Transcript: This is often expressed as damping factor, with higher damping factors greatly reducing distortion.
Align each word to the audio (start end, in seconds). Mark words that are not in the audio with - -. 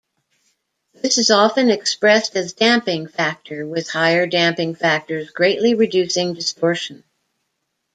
This 1.03 1.19
is 1.19 1.29
often 1.29 1.69
expressed 1.69 2.35
as 2.35 2.53
damping 2.53 3.05
factor, 3.07 3.67
with 3.67 3.91
higher 3.91 4.25
damping 4.25 4.73
factors 4.73 5.29
greatly 5.29 5.75
reducing 5.75 6.33
distortion. 6.33 7.03